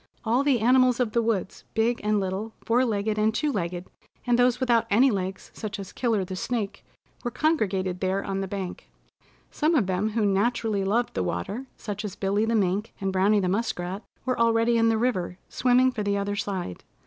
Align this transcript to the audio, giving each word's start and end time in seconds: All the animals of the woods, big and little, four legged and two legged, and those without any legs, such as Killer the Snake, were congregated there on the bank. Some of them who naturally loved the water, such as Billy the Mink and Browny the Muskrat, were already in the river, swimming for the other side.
All 0.25 0.43
the 0.43 0.61
animals 0.61 0.99
of 0.99 1.11
the 1.11 1.21
woods, 1.21 1.63
big 1.75 2.01
and 2.03 2.19
little, 2.19 2.53
four 2.65 2.83
legged 2.83 3.19
and 3.19 3.31
two 3.31 3.51
legged, 3.51 3.85
and 4.25 4.39
those 4.39 4.59
without 4.59 4.87
any 4.89 5.11
legs, 5.11 5.51
such 5.53 5.77
as 5.77 5.91
Killer 5.91 6.25
the 6.25 6.35
Snake, 6.35 6.83
were 7.23 7.29
congregated 7.29 7.99
there 7.99 8.23
on 8.23 8.41
the 8.41 8.47
bank. 8.47 8.89
Some 9.51 9.75
of 9.75 9.85
them 9.85 10.09
who 10.13 10.25
naturally 10.25 10.83
loved 10.83 11.13
the 11.13 11.21
water, 11.21 11.67
such 11.77 12.03
as 12.03 12.15
Billy 12.15 12.45
the 12.45 12.55
Mink 12.55 12.95
and 12.99 13.13
Browny 13.13 13.39
the 13.39 13.47
Muskrat, 13.47 14.01
were 14.25 14.39
already 14.39 14.75
in 14.75 14.89
the 14.89 14.97
river, 14.97 15.37
swimming 15.49 15.91
for 15.91 16.01
the 16.01 16.17
other 16.17 16.35
side. 16.35 16.83